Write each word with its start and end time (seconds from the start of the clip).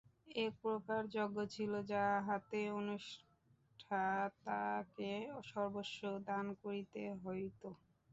একপ্রকার 0.41 1.01
যজ্ঞ 1.15 1.37
ছিল, 1.53 1.71
যাহাতে 1.91 2.59
অনুষ্ঠাতাকে 2.79 4.01
সর্বস্ব 5.49 5.99
দান 6.27 6.45
করিতে 6.61 7.01
হইত। 7.23 7.61